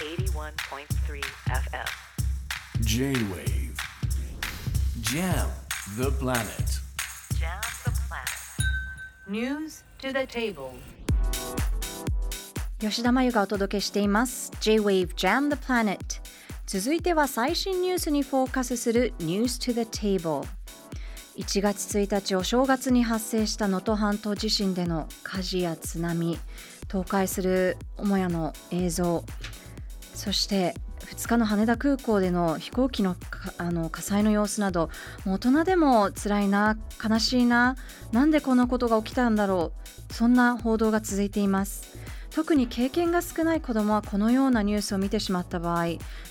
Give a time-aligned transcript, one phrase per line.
[0.00, 1.88] 81.3 FM.
[2.80, 3.76] J-Wave
[5.02, 5.50] Jam
[5.98, 6.80] the planet
[7.38, 8.30] Jam the planet.
[9.28, 10.70] News to the table.
[12.78, 15.98] 吉田真由がお届けしています J-Wave Jam the Planet
[16.66, 20.46] 続いては最新ニュースにフォーカスする News to the Table
[21.36, 26.38] 1月1日お正月に発生した能登半島地震での火事や津波
[26.90, 29.24] 倒壊する母屋の映像
[30.20, 33.16] そして2日の羽田空港での飛行機の
[33.56, 34.90] あの火災の様子など
[35.24, 37.74] もう大人でも辛いな悲しいな
[38.12, 39.72] なんでこんなことが起きたんだろ
[40.10, 41.98] うそんな報道が続いています。
[42.30, 45.86] 特に経験が少ない子どもはこのようなニュースを見てしまった場合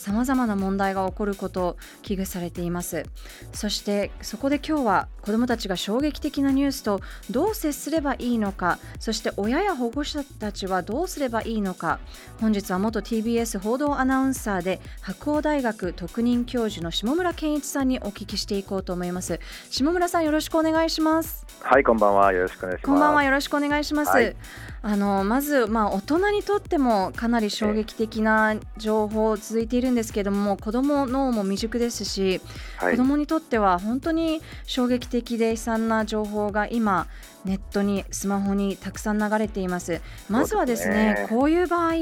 [0.00, 3.04] さまざまな問題が起こることを危惧されています。
[3.52, 8.78] そしてそこで今日は子どもたちが衝撃的なニュースとどう接すればいいのか。
[8.98, 12.00] そして親や保護者たちはどうすればいいのか。
[12.40, 19.38] 本日は元 TBS 報道アナウンサーで白鴎大学特任教授の下村健一さんにお聞きしていこうと思います。
[19.68, 21.46] 下村さんよろしくお願いします。
[21.60, 22.32] はい、こんばんは。
[22.32, 22.86] よろしくお願いします。
[22.86, 23.22] こんばんは。
[23.22, 24.08] よろしくお願いします。
[24.08, 24.34] はい。
[24.82, 32.40] あのまずまあ大人にとってもかなり衝撃的な情報続いているんですけれども、子供脳も未熟ですし、
[32.76, 37.06] はい子供にとっては本当に衝撃的で悲惨な情報が今
[37.44, 40.00] ネットにスマホにたくさん流れています。
[40.28, 41.94] まずはですね、ねこういう場合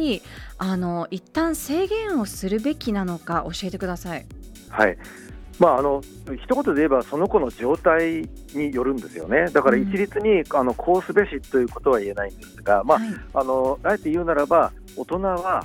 [0.58, 4.26] あの一旦制限をするべきなのか教えてください。
[4.70, 4.98] はい。
[5.58, 6.02] まあ、あの
[6.36, 15.64] 一言で言えば、その子の状態によるんですよね、だからうん一律に、あのこうすべしということは言えないんですが、まあはいあのあえて言うならば、大人は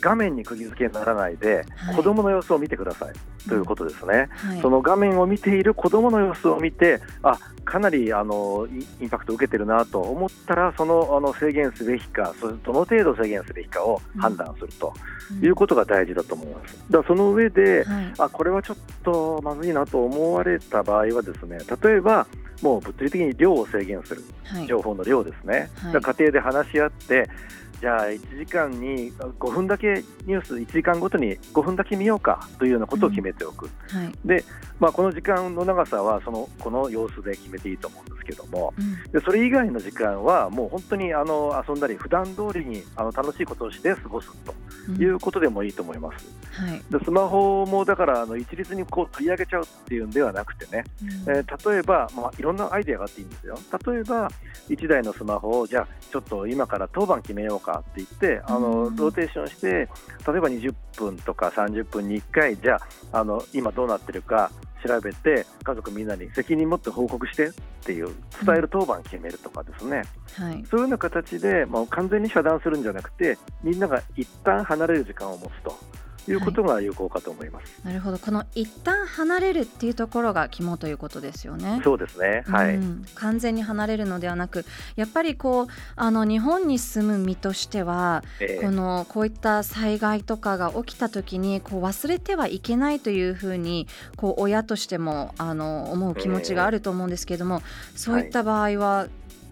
[0.00, 1.96] 画面に釘付けにならないで、はい。
[1.96, 3.14] 子供の様子を見てください。
[3.48, 4.28] ということですね。
[4.30, 4.60] はい。
[4.60, 14.94] その画面を見ている子供の様子を見て、あかなりあのイインパクトを受けてるなと思ったら、そのあの制限すべきか、そどの程度制限すべきかを判断すると
[15.42, 16.76] いうことが大事だと思います。
[16.90, 18.12] だその上で、はい。
[18.18, 22.26] あこれはちょっとまずいなと思われた場合は、ですね例えば、
[22.62, 24.66] もう物理的に量を制限する、はい。
[24.66, 27.28] 情報の量ですね、家庭で話し合って、
[27.80, 34.44] じゃあ1時間に5分だけニュース、1時間ごとに5分だけ見ようかというようなことを決めておく、はい。
[34.80, 39.12] まあ、この時間の長さはそのこの様子で決めていいと思うんですけども、うん。
[39.12, 44.54] でそれ以外の時間は、もう本当にあの遊んだり、普段通りにあの楽しいことをして過ごすと
[44.88, 45.02] うん。
[45.02, 46.26] いうことでもいいと思います。
[46.52, 46.82] はい。
[46.90, 51.36] でスマホもだからあの一律にこう取り上げちゃうっていうんではなくてね、うん。
[51.36, 53.58] えー例えば、まあ、いろんなアイデアがあっていいんですよ。
[53.86, 54.30] 例えば
[54.68, 59.88] 1台のスマホをじゃあちょっと今から当番決めようかって言ってあのうんローテーションして例え
[60.26, 62.80] ば20分とか30分に1回じゃ
[63.12, 64.50] ああの今どうなってるか
[64.86, 67.50] 調べて家族みんなに責任持って報告してっ
[67.84, 68.06] ていう
[68.44, 70.02] 伝える当番決めるとかですね、
[70.36, 70.64] はい。
[70.70, 75.76] そういうような形で、まあ、完全に遮断するんじゃなくてみんなが一旦離れる時間を持つと
[76.30, 77.80] いうことが有効かと思います。
[77.84, 78.18] なるほど。
[78.18, 81.80] この一旦離れるっていうところが肝ということですよね。
[81.84, 83.04] そうですね、はい、うん。
[83.14, 84.64] 完全に離れるのではなく
[84.96, 85.66] やっぱりこう
[85.96, 97.62] あの日本に住む身としてはえーこのこういった災害とかが起きた時にこう忘れてはいけないというふうにこう親としてもあの思う気持ちがあると思うんですけれども、
[97.94, 99.08] そういった場合は、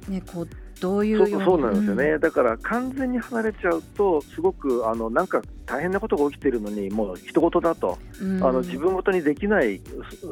[0.08, 0.48] ね、こう
[0.80, 8.44] どういうそうそうなんですよね、だから完全に離れちゃうと、すごくあのなんか大変なことが起きているのに、もう人事だと、うん。
[8.44, 9.80] あの自分ごとにできない、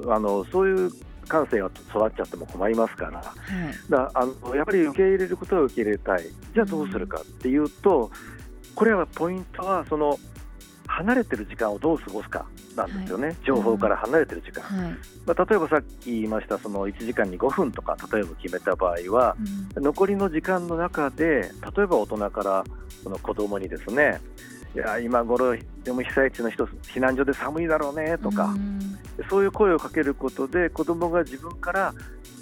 [0.09, 0.91] あのそういう
[1.27, 3.91] 感性が育っちゃっても困りますから、はい。
[3.91, 6.25] だあのやっぱり受け入れることは受け入れたい、
[6.55, 8.11] じゃあどうするかっていうと、
[8.75, 10.19] これはポイントは、その
[10.95, 12.47] 離れてる時間をどう過ごすか
[12.77, 14.63] なんですよね、情報から離れてる時間。
[14.63, 14.93] はい。
[15.27, 19.37] まあ、例えばさっき言いました、その1時間に5分とか、例えば決めた場合は、
[19.77, 19.83] うん。
[19.83, 22.65] 残りの時間の中で、例えば大人から
[23.03, 24.21] その子供にですね、
[24.75, 28.99] いや今頃でも被災地の人、避難所で寒いだろうねとか、うん
[29.31, 31.95] そういう声をかけることで、子供が自分から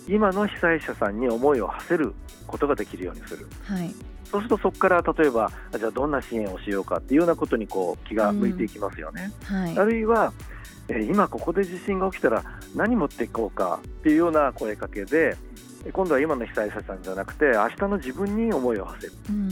[0.09, 2.15] 今の被災者さんに思いを馳せる
[2.47, 3.47] ことができるようにする。
[3.65, 3.95] はい
[4.31, 9.31] そうするとそこから例えば、あじゃあどんな支援をしようかっていうようなことにこう気が向いていきますよね。
[9.45, 10.33] はいあるいは、
[10.89, 12.43] えー今ここで地震が起きたら
[12.75, 15.37] 何持っていこうかっていうような声かけで、
[15.93, 19.13] 今度は今の被災者さんじゃなくて、明日の自分に思いを馳せる。
[19.29, 19.51] うん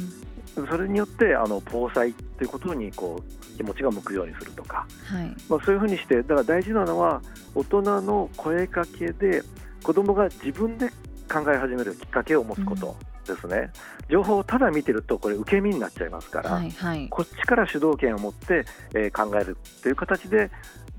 [0.55, 5.37] それによってあの防災ということにこう気持ちが向くようにするとか、はい。
[5.49, 7.23] まあ、そういうふうにしてだから大事なのは
[7.55, 9.43] 大人の声かけで
[9.83, 10.89] 子どもが自分で
[11.31, 12.97] 考え始めるきっかけを持つこと
[13.35, 13.71] ですね、
[14.09, 17.09] 情報をただ見てるとこれ受け身になっちゃいますから、はいはい。
[17.09, 18.65] こっちから主導権を持って、
[18.95, 20.51] えー考えるという形で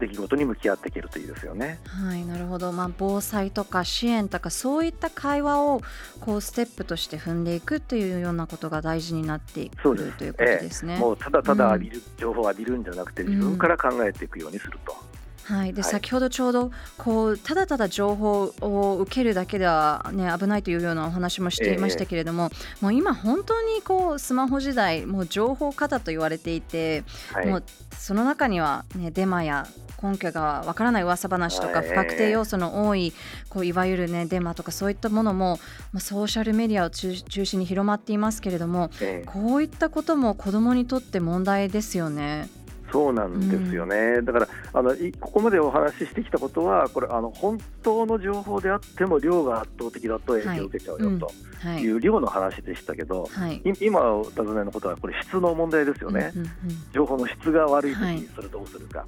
[0.01, 1.79] 出来事に向き合っていけるといいですよね。
[1.85, 5.81] はい、なるほど、まあ、防災とか支援とかそういった会話を
[6.19, 10.97] こうステップとして踏んでいくというようなことが大事になってくそうでするということですね。
[10.97, 15.10] もうただただ浴びる、情報を浴びるんじゃなくてん自分から考えていくようにすると。
[15.43, 15.91] はい、で、はい。
[15.91, 22.49] 先ほどちょうどこうただただ情報を受けるだけでは、ね、危ないというようなお話もしていましたけれども、
[22.81, 27.03] もう今本当にこうスマホ時代もう情報過多と言われていて、
[27.33, 27.47] はい。
[27.47, 27.63] もう
[27.97, 29.67] その中には、ね、デマや
[30.01, 31.89] 根拠がわからない噂話とかはい。
[31.89, 33.13] 不確定要素の多い
[33.49, 35.59] こういわゆる、ね、デマとかそういったものも、
[35.91, 39.27] まあ、ソーシャルメディアを中中心に広まっていますけれどもええ。
[39.27, 42.49] こういったことも子どもにとって問題ですよね。
[42.91, 51.81] そうなんですよね、だからあのいここまでお話ししてきたことは、これあの、本当の情報であっても、量が圧倒的だと影響を受けちゃうよとはい。
[51.81, 51.91] い。
[51.91, 53.55] う量の話でしたけど、はい。
[53.57, 56.51] い今お尋ねのことは、これ、質の問題ですよね、うんうんうん。
[56.93, 58.15] 情報の質が悪いときはい。
[58.15, 59.05] にそれどうするか、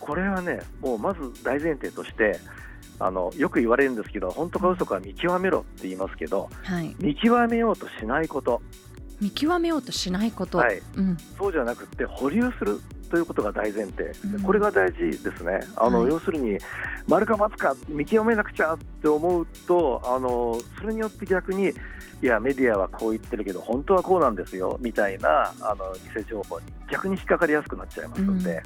[0.00, 2.38] これはね、もうまず大前提として、
[3.00, 8.62] あのよく言われるんですけど、本当か嘘か見極めろって言いますけど、はい、見極めようとしないこと、
[9.20, 11.16] 見極めようとしないこと、はい、うん。
[11.38, 12.80] そうじゃなくて保留する
[13.14, 14.42] ということが大前提、うん。
[14.42, 16.10] これが大事ですね、あのはい。
[16.10, 16.58] 要するに、
[17.06, 28.60] 丸か×か見極めなくちゃって思うとあの、それによって逆に、いや、メディアはこう言ってるけど、本当はこうなんですよみたいなあの偽情報に逆に引っかかりやすくなっちゃいますので、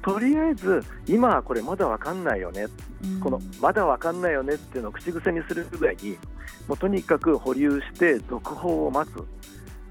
[0.00, 2.68] とりあえず、今はこれまだ分かんないよね、
[3.04, 3.20] うん。
[3.20, 6.16] このまだ分かんないよねっていうのを口癖にするぐらいに、
[6.66, 9.22] もうとにかく保留して、続報を待つ。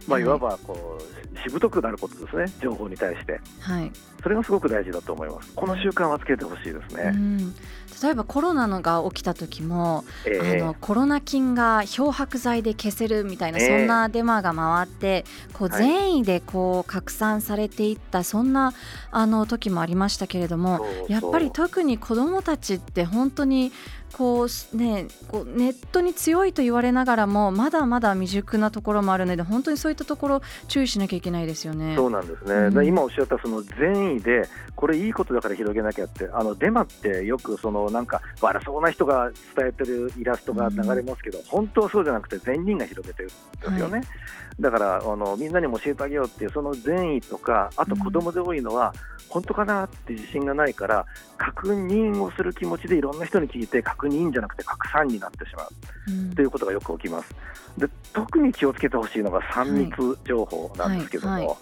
[0.07, 0.23] まあ、はい。
[0.23, 3.39] いわばこうしぶとくなることですね、情報に対して。
[3.59, 3.91] はい。
[4.21, 5.51] それがすごく大事だと思います。
[5.53, 7.11] この習慣はつけてほしいですうね。
[7.11, 7.53] ん、
[8.01, 10.61] 例えばコロナのが起きた時も、ええ。
[10.61, 13.79] あのコロナ菌が漂白剤で消せるみたいな、ええ。
[13.79, 15.83] そんなデマが回ってこうはい。
[15.83, 18.73] 善意でこう拡散されていったそんな
[19.11, 23.71] あの時もありましたけれどもやっぱり特に子どもたちって本当に
[24.13, 31.95] こう、ね、こうネットに強いと言われながらもまだまだ未熟なところもあるので本当にそういったところ注意しなきゃいけないですよね。
[31.95, 32.73] そうなんですね、うん。
[32.73, 43.97] で今おっしゃったその善意で、これいいことだから広げなきゃって、あのデマってよくそのなんか悪そうな人が伝えてるイラストが流れますけど、本当はそうじゃなくて、善人が広げてるんですよね。
[43.99, 44.03] は
[44.59, 48.93] だからあのみんなにも教えてあげようっていう、その善意とか、あと子供で多いのは、
[49.29, 51.05] 本当かなって自信がないから、
[51.37, 55.67] 確認をする気持ちでいろんな人に聞いて、確認じゃなくて拡散になってしまう。
[56.07, 57.35] うんということがよく起きます。
[57.77, 61.57] で特に気をつけてほしいのが3密情報なんですけども、はいはい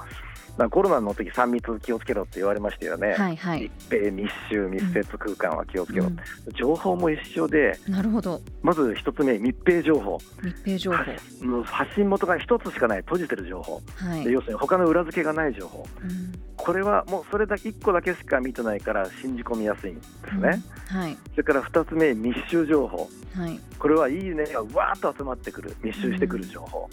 [0.57, 3.13] まあコロナの時3密気をつけろって言われましたよね。
[3.13, 6.17] はいはい、密閉、密集、密接空間は気をつけろ、うん。
[6.53, 8.41] 情報も一緒で、なるほど。
[8.61, 11.63] まず一つ目、密閉情報、密閉情報。
[11.63, 14.23] 発信元が一つしかない、閉じてる情報、はい。
[14.23, 16.31] で要するに他の裏付けがない情報、うん。
[16.55, 20.63] これはもうそれだけ1個だけしか見てないから信じ込みやすいんですね。
[20.91, 20.97] うん。
[20.97, 21.17] はい。
[21.31, 23.09] それから2つ目、密集情報。
[23.33, 23.59] はい。
[23.79, 26.89] これはいいねがわーっと集まってくる密集してくる情報、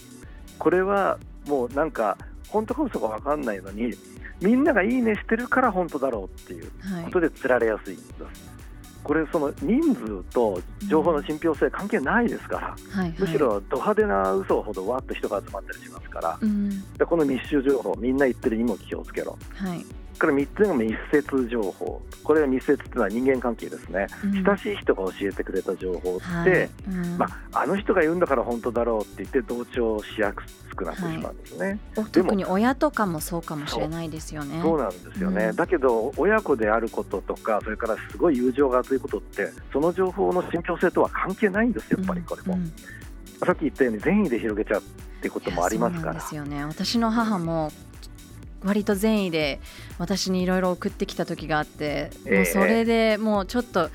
[0.59, 2.17] これはもうなんか
[2.49, 3.93] 本当か嘘か分かんないのに
[4.41, 7.05] みんながいいねしてるから本当だろうっていうはい。
[7.05, 8.09] ことで釣られやすいんです、
[9.03, 13.15] これその人数と情報の信憑性関係ないですから、はい。
[13.19, 16.93] むしろド派手な嘘ほどわーっと人が集まったりしますからうん。
[16.95, 19.39] でこの密集情報みんな言ってるにも気をつけろ。
[19.55, 19.85] はい
[20.19, 22.03] から3つ目が密接情報。
[22.25, 24.45] これは密接っていうのは人間関係ですね、うん。
[24.45, 26.71] 親しい人が教えてくれた情報って、はい。
[26.89, 27.19] うん。
[27.19, 30.35] まあ、あの人が言うんだから本当だろうって言って同調しや
[30.69, 31.79] すくなってしまうんですね。
[31.97, 34.61] お特に親とかもそうかもしれないですよね。
[34.63, 35.57] そうなんですよね、うん。
[35.57, 42.59] だけど親子であることとかそれからすごい友情が熱いことってその情報の信憑性とは関係ないんですよやっぱりこれも、
[43.45, 44.83] さっき言ったように善意で広げちゃうっ
[45.21, 46.13] ていうこともありますから。
[46.13, 46.65] そうですよね。
[46.65, 47.73] 私の母も
[48.65, 49.61] 割と善意で
[49.99, 52.37] 私にいろいろ送ってきた時があって、ええ。
[52.37, 53.91] もうそれでもうちょっと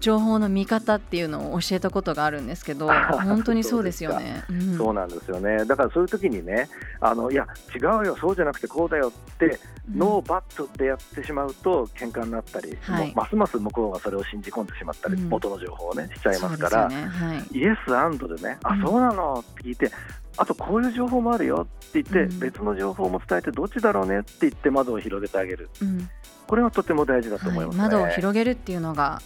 [0.00, 4.44] 情報の見方っていうのを教えたことがあるんですけど あ本当にそうですよね。
[4.48, 4.76] うん。
[4.76, 5.64] そうなんですよね。
[5.64, 6.68] だからそういう時にね
[7.00, 9.58] あのいや違うよそうじゃなくてこうだよって
[9.94, 13.12] ノーバットでやってしまうと喧嘩になったり、はい。
[13.14, 15.28] ますます向こうがそれを信じ込んでしまったり、うん。
[15.28, 17.06] 元の情報をねしちゃいますからね。
[17.06, 17.58] はい。
[17.58, 18.82] イエスアンドでね、あうん。
[18.82, 19.90] そうなのって聞いて、
[20.36, 22.38] あとこういう情報もあるよって言って、うん。
[22.38, 26.08] 別の情報も伝えて、どっちだろうねって言って窓を広げてあげる、うん。
[26.46, 27.82] これはとても大事だと思いはい、ますね。
[27.82, 29.20] 窓を広げるっていうのが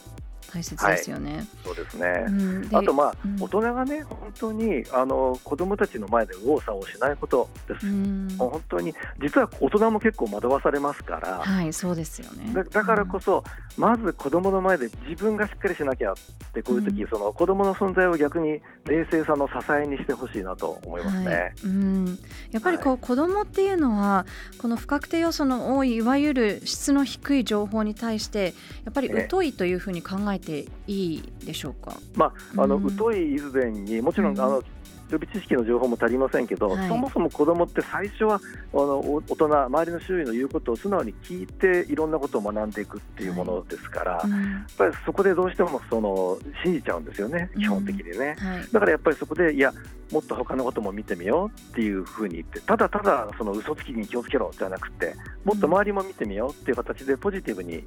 [0.53, 1.47] 大切ですよね。
[1.65, 2.69] そうですね、うん。
[2.69, 3.43] であと、まあうん。
[3.43, 7.87] 大人がね、本当にあの子供たちの前で右往左往しないことです。
[7.87, 8.29] うん。
[8.39, 12.53] 本当に実は大人も結構惑わされますから、はい、そうですよね。
[12.53, 13.45] だだからこそ、
[13.77, 16.15] まず子供の前で自分がしっかりしなきゃっ
[16.53, 17.09] て、こういう時、うん。
[17.09, 21.27] その子供の存在を逆に冷静さの支えにしてほしいなと思いますね。
[21.27, 21.53] はい。
[21.65, 22.19] うん、
[22.51, 24.27] やっぱりこう、子供っていうのは
[24.59, 28.55] この不確定要素の多いいわゆる質の低い情報に対して
[28.85, 29.29] やっぱりええ。
[29.31, 31.97] 疎いというふうに考えていいでしょうか？
[32.15, 32.91] まあ、あのうん。
[32.97, 34.41] 疎い以前にもちろん、うん。
[34.41, 34.63] あの
[35.11, 36.89] 予備知識の情報も足りませんけど、はい。
[36.89, 38.41] そもそも子供って最初は
[38.73, 47.61] あのお大人、周りの周囲の言うことを素直に聞いていろんなことを学んでいくっていうものですから、やっうんぱりそこでどうしてもその信じちゃうんですよね、うん。
[47.61, 48.37] 基本的にね。
[48.39, 48.69] はい。
[48.73, 49.75] だからやっぱりそこで、いや、
[50.11, 57.85] もっと他のことも見てみようっていうふうに言って、ただただその嘘つきに気をつけろじゃなくて、もっと周りも見てみようっていう形でポジティブに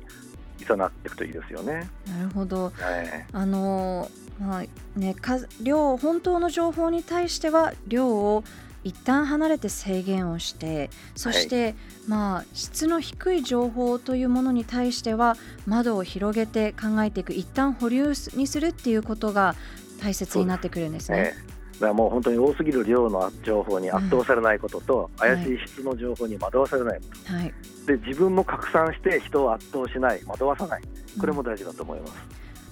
[0.66, 1.88] いざなっていくといいですよね。
[2.08, 8.44] なるほどはいあのまあね、数量本当の情報に対しては量を
[8.84, 11.74] 一旦離れて制限をしてそして、
[12.08, 19.56] まあ、質の低い情報というものに対しては窓を広げて考えていく一旦保留にするっていうことが
[20.02, 21.34] 大切になってくるんですね。
[21.34, 27.54] ええもう本当に多すぎる量の情報に圧倒されないことと、ん怪しい質の情報に惑わされないこはい、
[27.86, 30.82] と、で自分も拡散して人を圧倒しない、惑わさない、
[31.20, 32.14] これも大事だと思います。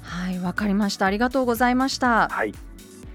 [0.01, 1.05] はい、わかりました。
[1.05, 2.29] ありがとうございました。
[2.29, 2.53] はい、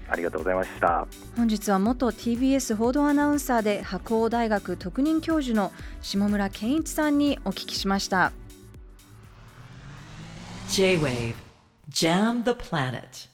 [0.09, 1.07] ありがとうございました。
[1.37, 8.31] 本日は元 TBS 報道アナウンサーで白鴎大学特任教授の下村健一さんにお聞きしました。
[10.69, 11.33] J-Wave
[11.89, 13.29] Jam the Planet